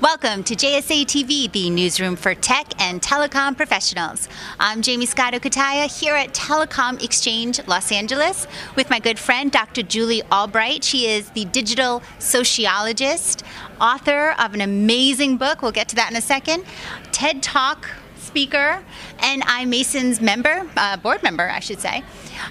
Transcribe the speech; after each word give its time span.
Welcome 0.00 0.44
to 0.44 0.56
JSA 0.56 1.04
TV, 1.04 1.52
the 1.52 1.68
newsroom 1.68 2.16
for 2.16 2.34
tech 2.34 2.72
and 2.80 3.02
telecom 3.02 3.54
professionals. 3.54 4.30
I'm 4.58 4.80
Jaymie 4.80 5.06
Scott 5.06 5.34
Cutaia 5.34 5.94
here 6.00 6.14
at 6.14 6.32
Telecom 6.32 7.04
Exchange 7.04 7.60
Los 7.66 7.92
Angeles 7.92 8.46
with 8.76 8.88
my 8.88 8.98
good 8.98 9.18
friend 9.18 9.52
Dr. 9.52 9.82
Julie 9.82 10.22
Albright. 10.32 10.84
She 10.84 11.06
is 11.06 11.28
the 11.32 11.44
digital 11.44 12.02
sociologist, 12.18 13.42
author 13.78 14.34
of 14.38 14.54
an 14.54 14.62
amazing 14.62 15.36
book. 15.36 15.60
We'll 15.60 15.70
get 15.70 15.90
to 15.90 15.96
that 15.96 16.10
in 16.10 16.16
a 16.16 16.22
second. 16.22 16.64
TED 17.12 17.42
Talk 17.42 17.86
speaker, 18.16 18.82
and 19.18 19.42
iMasons 19.42 20.22
member, 20.22 20.66
uh, 20.78 20.96
board 20.96 21.22
member, 21.22 21.50
I 21.50 21.60
should 21.60 21.80
say. 21.80 22.02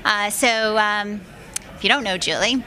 Uh, 0.05 0.29
so, 0.29 0.77
um, 0.77 1.21
if 1.75 1.83
you 1.83 1.89
don't 1.89 2.03
know 2.03 2.17
Julie, 2.17 2.63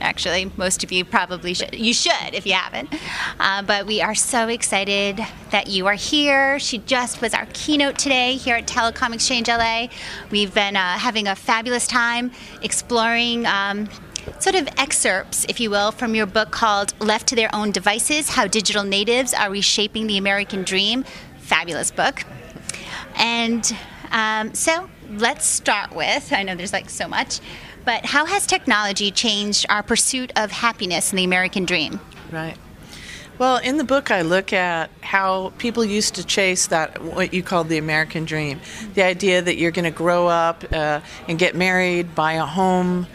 actually 0.00 0.50
most 0.56 0.82
of 0.84 0.92
you 0.92 1.04
probably 1.04 1.54
should 1.54 1.74
you 1.74 1.92
should 1.92 2.32
if 2.32 2.46
you 2.46 2.52
haven't 2.52 2.88
uh, 3.40 3.62
but 3.62 3.86
we 3.86 4.00
are 4.00 4.14
so 4.14 4.48
excited 4.48 5.20
that 5.50 5.68
you 5.68 5.86
are 5.86 5.94
here 5.94 6.58
she 6.58 6.78
just 6.78 7.20
was 7.20 7.34
our 7.34 7.46
keynote 7.52 7.98
today 7.98 8.34
here 8.34 8.56
at 8.56 8.66
telecom 8.66 9.14
exchange 9.14 9.48
la 9.48 9.86
we've 10.30 10.54
been 10.54 10.76
uh, 10.76 10.98
having 10.98 11.28
a 11.28 11.36
fabulous 11.36 11.86
time 11.86 12.30
exploring 12.62 13.46
um, 13.46 13.88
sort 14.40 14.56
of 14.56 14.68
excerpts, 14.76 15.46
if 15.48 15.60
you 15.60 15.70
will, 15.70 15.92
from 15.92 16.14
your 16.14 16.26
book 16.26 16.50
called 16.50 16.94
Left 17.00 17.26
to 17.28 17.36
Their 17.36 17.48
Own 17.54 17.70
Devices 17.70 18.30
How 18.30 18.46
Digital 18.46 18.82
Natives 18.82 19.32
Are 19.32 19.50
Reshaping 19.50 20.06
the 20.06 20.18
American 20.18 20.62
Dream. 20.62 21.04
Fabulous 21.38 21.90
book. 21.90 22.24
And 23.16 23.74
um, 24.10 24.54
so 24.54 24.88
let's 25.10 25.46
start 25.46 25.94
with 25.94 26.32
I 26.32 26.42
know 26.42 26.54
there's 26.54 26.72
like 26.72 26.90
so 26.90 27.08
much. 27.08 27.40
But 27.86 28.04
how 28.04 28.26
has 28.26 28.46
technology 28.46 29.12
changed 29.12 29.64
our 29.68 29.82
pursuit 29.82 30.32
of 30.34 30.50
happiness 30.50 31.12
in 31.12 31.16
the 31.16 31.24
American 31.24 31.64
dream? 31.64 32.00
Right. 32.32 32.56
Well, 33.38 33.58
in 33.58 33.76
the 33.76 33.84
book, 33.84 34.10
I 34.10 34.22
look 34.22 34.52
at 34.52 34.90
how 35.02 35.52
people 35.58 35.84
used 35.84 36.16
to 36.16 36.24
chase 36.24 36.66
that, 36.66 37.00
what 37.00 37.32
you 37.32 37.44
call 37.44 37.62
the 37.62 37.78
American 37.78 38.24
dream. 38.24 38.60
The 38.94 39.02
idea 39.02 39.40
that 39.40 39.56
you're 39.56 39.70
going 39.70 39.84
to 39.84 39.92
grow 39.92 40.26
up 40.26 40.64
uh, 40.72 41.00
and 41.28 41.38
get 41.38 41.54
married, 41.54 42.14
buy 42.16 42.32
a 42.32 42.44
home, 42.44 43.06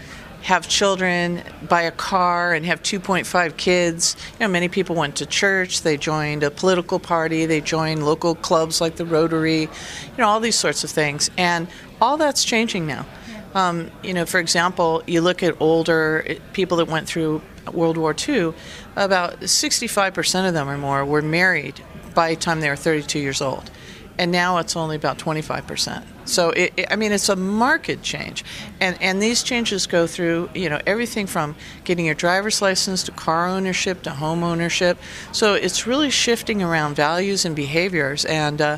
have 0.43 0.69
children, 0.69 1.41
buy 1.67 1.81
a 1.81 1.91
car, 1.91 2.53
and 2.53 2.65
have 2.65 2.81
2.5 2.81 3.57
kids. 3.57 4.15
You 4.33 4.45
know, 4.45 4.47
many 4.47 4.69
people 4.69 4.95
went 4.95 5.17
to 5.17 5.25
church, 5.25 5.81
they 5.81 5.97
joined 5.97 6.43
a 6.43 6.51
political 6.51 6.97
party, 6.97 7.45
they 7.45 7.59
joined 7.59 8.05
local 8.05 8.35
clubs 8.35 8.79
like 8.79 8.95
the 8.95 9.05
Rotary, 9.05 9.61
you 9.61 9.69
know, 10.17 10.27
all 10.27 10.39
these 10.39 10.57
sorts 10.57 10.85
of 10.85 10.89
things. 10.89 11.29
And 11.37 11.67
all 11.99 12.15
that's 12.15 12.45
changing 12.45 12.87
now. 12.87 13.05
Um, 13.53 13.91
you 14.03 14.13
know, 14.13 14.25
for 14.25 14.39
example, 14.39 15.03
you 15.07 15.21
look 15.21 15.43
at 15.43 15.55
older 15.59 16.23
eh, 16.25 16.39
people 16.53 16.77
that 16.77 16.87
went 16.87 17.07
through 17.07 17.41
World 17.73 17.97
War 17.97 18.15
II, 18.17 18.53
about 18.95 19.41
65% 19.41 20.47
of 20.47 20.53
them 20.53 20.69
or 20.69 20.77
more 20.77 21.05
were 21.05 21.21
married 21.21 21.81
by 22.13 22.31
the 22.31 22.35
time 22.35 22.61
they 22.61 22.69
were 22.69 22.75
32 22.75 23.19
years 23.19 23.41
old. 23.41 23.69
And 24.17 24.31
now 24.31 24.57
it's 24.57 24.75
only 24.75 24.95
about 24.95 25.17
25%. 25.17 26.03
So, 26.25 26.51
it, 26.51 26.73
it, 26.77 26.87
I 26.91 26.95
mean, 26.95 27.11
it's 27.11 27.29
a 27.29 27.35
market 27.35 28.03
change. 28.03 28.43
And, 28.79 29.01
and 29.01 29.21
these 29.21 29.41
changes 29.41 29.87
go 29.87 30.05
through, 30.05 30.49
you 30.53 30.69
know, 30.69 30.79
everything 30.85 31.27
from 31.27 31.55
getting 31.83 32.05
your 32.05 32.15
driver's 32.15 32.61
license 32.61 33.03
to 33.03 33.11
car 33.11 33.47
ownership 33.47 34.03
to 34.03 34.11
home 34.11 34.43
ownership. 34.43 34.99
So 35.31 35.55
it's 35.55 35.87
really 35.87 36.11
shifting 36.11 36.61
around 36.61 36.95
values 36.95 37.45
and 37.45 37.55
behaviors. 37.55 38.25
And, 38.25 38.61
uh, 38.61 38.77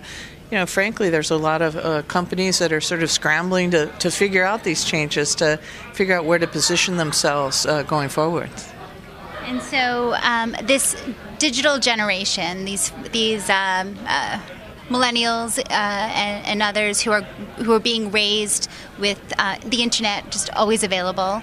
you 0.53 0.59
know, 0.59 0.67
frankly, 0.67 1.09
there's 1.09 1.31
a 1.31 1.37
lot 1.37 1.63
of 1.63 1.75
uh, 1.75 2.03
companies 2.03 2.59
that 2.59 2.71
are 2.71 2.79
sort 2.79 3.01
of 3.01 3.09
scrambling 3.09 3.71
to, 3.71 3.87
to 3.97 4.11
figure 4.11 4.43
out 4.43 4.63
these 4.63 4.83
changes, 4.83 5.33
to 5.33 5.57
figure 5.93 6.15
out 6.15 6.25
where 6.25 6.37
to 6.37 6.45
position 6.45 6.97
themselves 6.97 7.65
uh, 7.65 7.81
going 7.81 8.07
forward. 8.07 8.51
And 9.45 9.59
so, 9.63 10.13
um, 10.21 10.55
this 10.61 10.95
digital 11.39 11.79
generation, 11.79 12.65
these 12.65 12.91
these 13.11 13.49
um, 13.49 13.97
uh, 14.05 14.39
millennials 14.89 15.57
uh, 15.57 15.63
and, 15.71 16.45
and, 16.45 16.61
others 16.61 17.01
who 17.01 17.09
are 17.09 17.23
who 17.65 17.73
are 17.73 17.79
being 17.79 18.11
raised 18.11 18.69
with 18.99 19.19
uh, 19.39 19.57
the 19.65 19.81
internet 19.81 20.29
just 20.29 20.51
always 20.51 20.83
available 20.83 21.41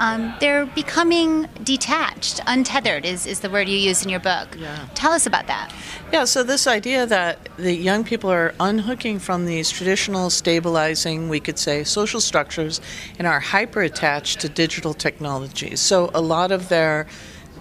um, 0.00 0.34
they're 0.40 0.64
becoming 0.64 1.46
detached, 1.62 2.40
untethered 2.46 3.04
is, 3.04 3.26
is 3.26 3.40
the 3.40 3.50
word 3.50 3.68
you 3.68 3.76
use 3.76 4.02
in 4.02 4.08
your 4.08 4.18
book. 4.18 4.48
Yeah. 4.58 4.88
Tell 4.94 5.12
us 5.12 5.26
about 5.26 5.46
that. 5.46 5.74
Yeah, 6.10 6.24
so 6.24 6.42
this 6.42 6.66
idea 6.66 7.04
that 7.04 7.50
the 7.58 7.74
young 7.74 8.02
people 8.02 8.30
are 8.30 8.54
unhooking 8.58 9.18
from 9.18 9.44
these 9.44 9.70
traditional 9.70 10.30
stabilizing, 10.30 11.28
we 11.28 11.38
could 11.38 11.58
say, 11.58 11.84
social 11.84 12.20
structures 12.20 12.80
and 13.18 13.26
are 13.26 13.40
hyper 13.40 13.82
attached 13.82 14.40
to 14.40 14.48
digital 14.48 14.94
technologies. 14.94 15.80
So 15.80 16.10
a 16.14 16.22
lot 16.22 16.50
of 16.50 16.70
their 16.70 17.06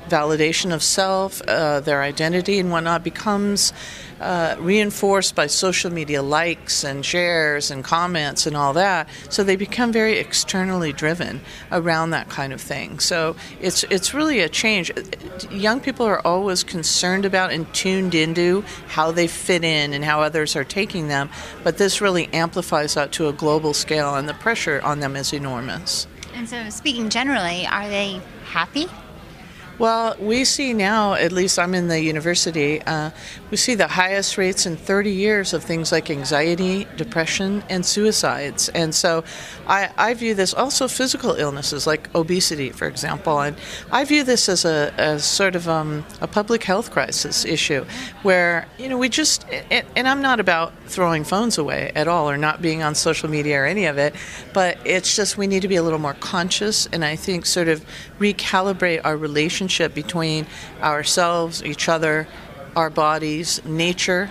validation 0.09 0.73
of 0.73 0.83
self, 0.83 1.41
uh, 1.47 1.79
their 1.79 2.01
identity, 2.01 2.59
and 2.59 2.71
whatnot 2.71 3.03
becomes 3.03 3.73
uh, 4.19 4.55
reinforced 4.59 5.35
by 5.35 5.47
social 5.47 5.91
media 5.91 6.21
likes 6.21 6.83
and 6.83 7.05
shares 7.05 7.71
and 7.71 7.83
comments 7.83 8.45
and 8.45 8.57
all 8.57 8.73
that. 8.73 9.07
So 9.29 9.43
they 9.43 9.55
become 9.55 9.91
very 9.91 10.17
externally 10.17 10.91
driven 10.91 11.41
around 11.71 12.09
that 12.09 12.29
kind 12.29 12.51
of 12.51 12.59
thing. 12.59 12.99
So 12.99 13.35
it's 13.61 13.83
it's 13.85 14.13
really 14.13 14.41
a 14.41 14.49
change. 14.49 14.91
Young 15.49 15.79
people 15.79 16.05
are 16.05 16.25
always 16.25 16.63
concerned 16.63 17.25
about 17.25 17.51
and 17.51 17.71
tuned 17.73 18.13
into 18.13 18.63
how 18.87 19.11
they 19.11 19.27
fit 19.27 19.63
in 19.63 19.93
and 19.93 20.03
how 20.03 20.21
others 20.21 20.55
are 20.55 20.65
taking 20.65 21.07
them, 21.07 21.29
but 21.63 21.77
this 21.77 22.01
really 22.01 22.27
amplifies 22.33 22.95
that 22.95 23.11
to 23.13 23.27
a 23.27 23.33
global 23.33 23.73
scale, 23.73 24.15
and 24.15 24.27
the 24.27 24.33
pressure 24.33 24.81
on 24.83 24.99
them 24.99 25.15
is 25.15 25.33
enormous. 25.33 26.07
And 26.35 26.47
so, 26.47 26.69
speaking 26.69 27.09
generally, 27.09 27.65
are 27.67 27.89
they 27.89 28.21
happy? 28.45 28.87
Well, 29.79 30.17
we 30.19 30.43
see 30.43 30.73
now, 30.73 31.13
at 31.13 31.31
least 31.31 31.57
I'm 31.57 31.73
in 31.73 31.87
the 31.87 32.01
university, 32.01 32.81
uh, 32.81 33.11
we 33.49 33.55
see 33.55 33.75
the 33.75 33.87
highest 33.87 34.37
rates 34.37 34.65
in 34.65 34.75
30 34.75 35.09
years 35.09 35.53
of 35.53 35.63
things 35.63 35.93
like 35.93 36.09
anxiety, 36.09 36.85
depression, 36.97 37.63
and 37.69 37.85
suicides. 37.85 38.67
And 38.67 38.93
so 38.93 39.23
I, 39.67 39.89
I 39.97 40.15
view 40.15 40.35
this 40.35 40.53
also 40.53 40.89
physical 40.89 41.31
illnesses 41.31 41.87
like 41.87 42.13
obesity, 42.13 42.71
for 42.71 42.89
example. 42.89 43.39
And 43.39 43.55
I 43.89 44.03
view 44.03 44.25
this 44.25 44.49
as 44.49 44.65
a 44.65 44.93
as 44.97 45.23
sort 45.23 45.55
of 45.55 45.69
um, 45.69 46.05
a 46.19 46.27
public 46.27 46.65
health 46.65 46.91
crisis 46.91 47.45
issue 47.45 47.85
where, 48.21 48.67
you 48.77 48.89
know, 48.89 48.97
we 48.97 49.07
just, 49.07 49.45
and, 49.71 49.87
and 49.95 50.09
I'm 50.09 50.21
not 50.21 50.41
about 50.41 50.73
throwing 50.87 51.23
phones 51.23 51.57
away 51.57 51.93
at 51.95 52.09
all 52.09 52.29
or 52.29 52.35
not 52.35 52.61
being 52.61 52.83
on 52.83 52.95
social 52.95 53.29
media 53.29 53.61
or 53.61 53.65
any 53.65 53.85
of 53.85 53.97
it, 53.97 54.13
but 54.51 54.77
it's 54.83 55.15
just 55.15 55.37
we 55.37 55.47
need 55.47 55.61
to 55.61 55.69
be 55.69 55.77
a 55.77 55.83
little 55.83 55.99
more 55.99 56.15
conscious 56.15 56.85
and 56.87 57.05
I 57.05 57.15
think 57.15 57.45
sort 57.45 57.69
of 57.69 57.85
recalibrate 58.19 59.01
our 59.05 59.15
relationship 59.15 59.68
relationship 59.69 59.93
between 59.93 60.47
ourselves, 60.81 61.63
each 61.63 61.89
other, 61.89 62.27
our 62.75 62.89
bodies, 62.89 63.61
nature, 63.65 64.29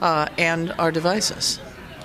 uh, 0.00 0.26
and 0.38 0.72
our 0.78 0.90
devices. 0.90 1.60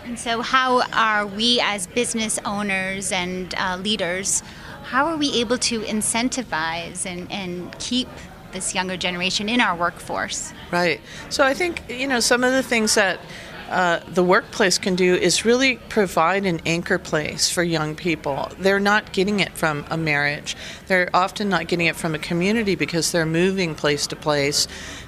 And 0.05 0.17
so, 0.17 0.41
how 0.41 0.83
are 0.93 1.25
we 1.25 1.59
as 1.61 1.87
business 1.87 2.39
owners 2.45 3.11
and 3.11 3.53
uh, 3.57 3.77
leaders, 3.77 4.43
how 4.91 5.07
are 5.07 5.17
we 5.17 5.33
able 5.41 5.57
to 5.57 5.81
incentivize 5.81 7.05
and, 7.05 7.29
and 7.31 7.77
keep 7.79 8.07
this 8.53 8.73
younger 8.73 8.95
generation 8.97 9.49
in 9.49 9.59
our 9.59 9.75
workforce? 9.75 10.53
Right. 10.71 11.01
So, 11.29 11.43
I 11.43 11.53
think, 11.53 11.81
you 11.89 12.07
know, 12.07 12.21
some 12.21 12.43
of 12.43 12.53
the 12.53 12.63
things 12.63 12.95
that 12.95 13.19
uh, 13.69 13.99
the 14.07 14.23
workplace 14.23 14.77
can 14.77 14.95
do 14.95 15.15
is 15.15 15.43
really 15.43 15.77
provide 15.89 16.45
an 16.45 16.61
anchor 16.65 16.97
place 16.97 17.49
for 17.49 17.63
young 17.63 17.95
people. 17.95 18.49
They're 18.59 18.79
not 18.79 19.11
getting 19.13 19.39
it 19.39 19.57
from 19.57 19.85
a 19.89 19.97
marriage. 19.97 20.55
They're 20.87 21.09
often 21.13 21.49
not 21.49 21.67
getting 21.67 21.87
it 21.87 21.95
from 21.95 22.15
a 22.15 22.19
community 22.19 22.75
because 22.75 23.11
they're 23.11 23.25
moving 23.25 23.75
place 23.75 24.07
to 24.07 24.15
place. 24.15 24.67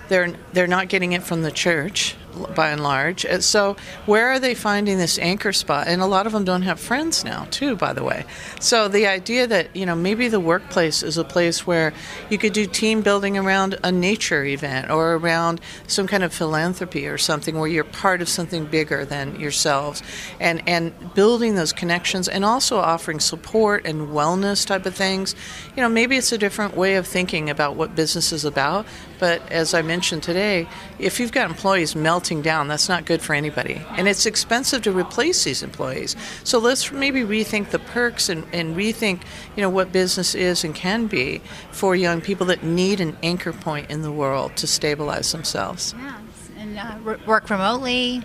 They're 0.09 0.33
they're 0.53 0.67
not 0.67 0.89
getting 0.89 1.13
it 1.13 1.23
from 1.23 1.43
the 1.43 1.51
church 1.51 2.15
by 2.55 2.69
and 2.69 2.81
large. 2.81 3.25
Uh, 3.25 3.39
so 3.39 3.75
where 4.05 4.27
are 4.27 4.39
they 4.39 4.53
finding 4.55 4.97
this 4.97 5.17
anchor 5.19 5.53
spot? 5.53 5.87
And 5.87 6.01
a 6.01 6.05
lot 6.05 6.25
of 6.25 6.33
them 6.33 6.43
don't 6.43 6.61
have 6.63 6.79
friends 6.79 7.23
now, 7.23 7.47
too, 7.51 7.75
by 7.75 7.93
the 7.93 8.03
way. 8.03 8.25
So 8.59 8.87
the 8.87 9.07
idea 9.07 9.47
that 9.47 9.75
you 9.75 9.85
know 9.85 9.95
maybe 9.95 10.27
the 10.27 10.39
workplace 10.39 11.03
is 11.03 11.17
a 11.17 11.23
place 11.23 11.65
where 11.67 11.93
you 12.29 12.37
could 12.37 12.53
do 12.53 12.65
team 12.65 13.01
building 13.01 13.37
around 13.37 13.77
a 13.83 13.91
nature 13.91 14.43
event 14.43 14.89
or 14.89 15.13
around 15.15 15.61
some 15.87 16.07
kind 16.07 16.23
of 16.23 16.33
philanthropy 16.33 17.07
or 17.07 17.17
something 17.17 17.57
where 17.57 17.69
you're 17.69 17.83
part 17.83 18.21
of 18.21 18.29
something 18.29 18.65
bigger 18.65 19.05
than 19.05 19.39
yourselves, 19.39 20.01
and 20.39 20.61
and 20.67 21.13
building 21.13 21.55
those 21.55 21.73
connections 21.73 22.27
and 22.27 22.43
also 22.43 22.77
offering 22.77 23.19
support 23.19 23.85
and 23.85 24.09
wellness 24.09 24.65
type 24.65 24.85
of 24.85 24.95
things. 24.95 25.35
You 25.75 25.83
know, 25.83 25.89
maybe 25.89 26.17
it's 26.17 26.31
a 26.31 26.37
different 26.37 26.75
way 26.75 26.95
of 26.95 27.07
thinking 27.07 27.49
about 27.49 27.75
what 27.75 27.95
business 27.95 28.31
is 28.31 28.45
about. 28.45 28.85
But 29.19 29.41
as 29.51 29.73
I 29.73 29.81
mentioned 29.81 29.98
today, 29.99 30.67
if 30.97 31.19
you've 31.19 31.31
got 31.31 31.49
employees 31.49 31.95
melting 31.95 32.41
down. 32.41 32.67
That's 32.67 32.87
not 32.87 33.05
good 33.05 33.21
for 33.21 33.33
anybody. 33.33 33.81
And 33.91 34.07
it's 34.07 34.25
expensive 34.25 34.81
to 34.83 34.91
replace 34.91 35.43
these 35.43 35.61
employees. 35.61 36.15
So 36.43 36.57
let's 36.59 36.91
maybe 36.91 37.21
rethink 37.21 37.69
the 37.69 37.79
perks 37.79 38.29
and, 38.29 38.45
and 38.53 38.75
rethink, 38.75 39.21
you 39.55 39.61
know, 39.61 39.69
what 39.69 39.91
business 39.91 40.35
is 40.35 40.63
and 40.63 40.73
can 40.73 41.07
be 41.07 41.41
for 41.71 41.95
young 41.95 42.21
people 42.21 42.45
that 42.47 42.63
need 42.63 42.99
an 43.01 43.17
anchor 43.21 43.53
point 43.53 43.91
in 43.91 44.01
the 44.01 44.11
world 44.11 44.55
to 44.57 44.67
stabilize 44.67 45.31
themselves. 45.31 45.93
Yeah, 45.97 46.19
and 46.57 46.77
uh, 46.77 47.17
work 47.25 47.49
remotely, 47.49 48.23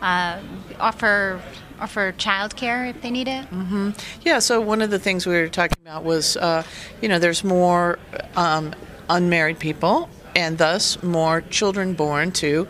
uh, 0.00 0.40
offer 0.78 1.40
offer 1.80 2.12
childcare 2.12 2.90
if 2.90 3.02
they 3.02 3.10
need 3.10 3.26
it. 3.26 3.44
Mm-hmm. 3.50 3.90
Yeah. 4.22 4.38
So 4.38 4.60
one 4.60 4.82
of 4.82 4.90
the 4.90 5.00
things 5.00 5.26
we 5.26 5.34
were 5.34 5.48
talking 5.48 5.78
about 5.82 6.04
was, 6.04 6.36
uh, 6.36 6.62
you 7.00 7.08
know, 7.08 7.18
there's 7.18 7.42
more 7.42 7.98
um, 8.36 8.72
unmarried 9.10 9.58
people 9.58 10.08
and 10.34 10.58
thus 10.58 11.02
more 11.02 11.40
children 11.42 11.94
born 11.94 12.32
to 12.32 12.68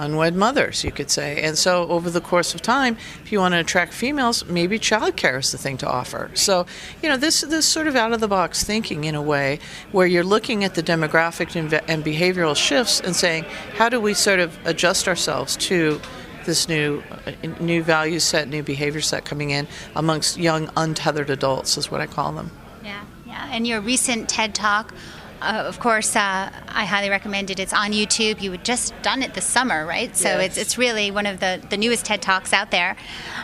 unwed 0.00 0.34
mothers, 0.34 0.82
you 0.82 0.90
could 0.90 1.10
say. 1.10 1.42
And 1.42 1.56
so, 1.56 1.86
over 1.88 2.10
the 2.10 2.20
course 2.20 2.54
of 2.54 2.62
time, 2.62 2.96
if 3.22 3.30
you 3.30 3.38
want 3.38 3.52
to 3.52 3.60
attract 3.60 3.92
females, 3.92 4.44
maybe 4.46 4.78
childcare 4.78 5.38
is 5.38 5.52
the 5.52 5.58
thing 5.58 5.76
to 5.78 5.88
offer. 5.88 6.30
So, 6.34 6.66
you 7.02 7.08
know, 7.08 7.16
this 7.16 7.42
this 7.42 7.66
sort 7.66 7.86
of 7.86 7.94
out 7.94 8.12
of 8.12 8.20
the 8.20 8.28
box 8.28 8.64
thinking 8.64 9.04
in 9.04 9.14
a 9.14 9.22
way 9.22 9.60
where 9.92 10.06
you're 10.06 10.24
looking 10.24 10.64
at 10.64 10.74
the 10.74 10.82
demographic 10.82 11.54
and, 11.54 11.70
behavioral 12.04 12.56
shifts 12.56 13.00
and 13.00 13.14
saying, 13.14 13.44
how 13.74 13.88
do 13.88 14.00
we 14.00 14.14
sort 14.14 14.40
of 14.40 14.58
adjust 14.64 15.06
ourselves 15.06 15.56
to 15.56 16.00
this 16.46 16.68
new 16.68 17.02
uh, 17.26 17.32
new 17.60 17.82
value 17.82 18.18
set, 18.18 18.48
new 18.48 18.62
behavior 18.62 19.02
set 19.02 19.26
coming 19.26 19.50
in 19.50 19.68
amongst 19.94 20.38
young 20.38 20.70
untethered 20.76 21.28
adults 21.28 21.76
is 21.76 21.90
what 21.90 22.00
I 22.00 22.06
call 22.06 22.32
them. 22.32 22.50
Yeah, 22.82 23.04
yeah. 23.26 23.50
And 23.52 23.66
your 23.66 23.80
recent 23.82 24.28
TED 24.30 24.54
talk 24.54 24.94
uh, 25.42 25.64
of 25.66 25.80
course, 25.80 26.14
uh, 26.16 26.50
I 26.68 26.84
highly 26.84 27.08
recommend 27.10 27.50
it. 27.50 27.58
It's 27.58 27.72
on 27.72 27.92
YouTube. 27.92 28.40
You 28.42 28.52
had 28.52 28.64
just 28.64 28.94
done 29.02 29.22
it 29.22 29.34
this 29.34 29.44
summer, 29.44 29.86
right? 29.86 30.14
So 30.16 30.28
yes. 30.28 30.46
it's, 30.46 30.58
it's 30.58 30.78
really 30.78 31.10
one 31.10 31.26
of 31.26 31.40
the, 31.40 31.62
the 31.70 31.76
newest 31.76 32.04
TED 32.04 32.20
Talks 32.20 32.52
out 32.52 32.70
there. 32.70 32.96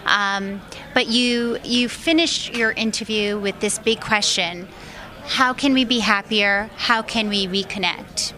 Um, 0.05 0.61
but 0.95 1.07
you, 1.07 1.59
you 1.65 1.89
finished 1.89 2.55
your 2.55 2.73
interview 2.73 3.39
with 3.39 3.61
this 3.61 3.79
big 3.79 4.01
question 4.01 4.69
How 5.25 5.53
can 5.53 5.73
we 5.73 5.85
be 5.85 6.01
happier? 6.01 6.71
How 6.77 7.03
can 7.03 7.29
we 7.29 7.47
reconnect? 7.47 8.33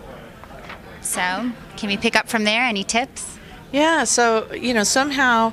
So, 1.00 1.50
can 1.76 1.88
we 1.88 1.96
pick 1.96 2.14
up 2.14 2.28
from 2.28 2.44
there? 2.44 2.62
Any 2.62 2.84
tips? 2.84 3.38
Yeah, 3.72 4.04
so, 4.04 4.52
you 4.52 4.72
know, 4.72 4.84
somehow 4.84 5.52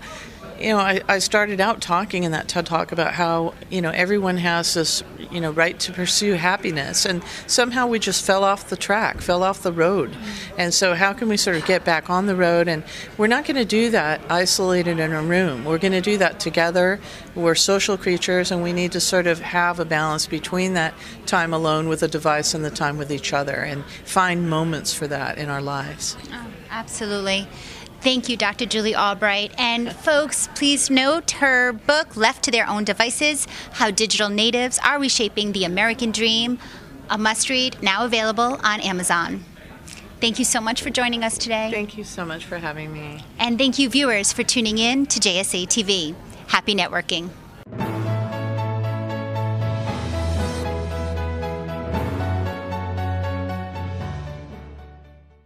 you 0.60 0.70
know, 0.70 0.78
I, 0.78 1.02
I 1.08 1.20
started 1.20 1.60
out 1.60 1.82
talking 1.82 2.24
in 2.24 2.32
that 2.32 2.48
TED 2.48 2.66
talk 2.66 2.92
about 2.92 3.14
how, 3.14 3.54
you 3.70 3.82
know, 3.82 3.92
everyone 3.92 4.38
has 4.38 4.74
this, 4.74 5.04
you 5.36 5.42
know, 5.42 5.52
right 5.52 5.78
to 5.82 5.92
pursue 5.92 6.34
happiness. 6.34 7.06
And 7.06 7.22
somehow 7.46 7.88
we 7.88 8.00
just 8.00 8.26
fell 8.26 8.44
off 8.44 8.70
the 8.70 8.78
track, 8.78 9.20
fell 9.22 9.44
off 9.44 9.62
the 9.62 9.74
road. 9.74 10.12
Mm-hmm. 10.12 10.56
And 10.60 10.74
so, 10.74 10.96
how 10.96 11.14
can 11.14 11.28
we 11.28 11.38
sort 11.38 11.58
of 11.58 11.66
get 11.66 11.84
back 11.84 12.10
on 12.10 12.26
the 12.26 12.36
road? 12.36 12.68
And 12.68 12.84
we're 13.18 13.28
not 13.28 13.46
going 13.46 13.58
to 13.58 13.66
do 13.66 13.90
that 13.92 14.22
isolated 14.30 14.98
in 14.98 15.12
a 15.12 15.22
room. 15.22 15.66
We're 15.66 15.78
going 15.78 15.92
to 15.92 16.02
do 16.02 16.18
that 16.18 16.40
together. 16.40 17.00
We're 17.36 17.56
social 17.56 17.98
creatures, 17.98 18.52
and 18.52 18.64
we 18.64 18.74
need 18.74 18.94
to 18.94 19.02
sort 19.02 19.28
of 19.28 19.42
have 19.42 19.80
a 19.80 19.86
balance 19.86 20.26
between 20.26 20.74
that 20.74 20.94
time 21.26 21.54
alone 21.54 21.90
with 21.90 22.02
a 22.02 22.08
device 22.08 22.54
and 22.54 22.64
the 22.64 22.72
time 22.72 22.98
with 22.98 23.12
each 23.12 23.34
other 23.34 23.56
and 23.56 23.84
find 24.06 24.50
moments 24.50 24.94
for 24.94 25.08
that 25.08 25.38
in 25.38 25.50
our 25.50 25.62
lives. 25.62 26.16
Oh, 26.32 26.48
absolutely. 26.70 27.48
Thank 28.06 28.30
you, 28.30 28.38
Dr. 28.38 28.68
Julie 28.68 28.96
Albright. 28.96 29.52
And 29.58 29.92
folks, 29.92 30.48
please 30.54 30.92
note 30.92 31.32
her 31.32 31.74
book, 31.74 32.16
Left 32.16 32.44
to 32.44 32.52
Their 32.52 32.70
Own 32.70 32.84
Devices 32.84 33.48
How 33.72 33.90
Digital 33.90 34.30
Natives 34.30 34.80
Are 34.86 35.00
Reshaping 35.00 35.54
the 35.54 35.64
American 35.64 36.12
Dream, 36.12 36.60
a 37.10 37.18
must 37.18 37.50
read, 37.50 37.82
now 37.82 38.06
available 38.06 38.60
on 38.64 38.80
Amazon. 38.82 39.44
Thank 40.22 40.38
you 40.38 40.46
so 40.46 40.62
much 40.62 40.84
for 40.84 40.92
joining 40.92 41.24
us 41.24 41.36
today. 41.36 41.72
Thank 41.74 41.98
you 41.98 42.04
so 42.04 42.24
much 42.24 42.46
for 42.46 42.60
having 42.60 42.94
me. 42.94 43.24
And 43.40 43.58
thank 43.58 43.80
you, 43.80 43.90
viewers, 43.90 44.32
for 44.32 44.44
tuning 44.44 44.78
in 44.78 45.08
to 45.08 45.20
JSA 45.20 45.66
TV. 45.66 46.14
Happy 46.46 46.76
networking. 46.76 47.32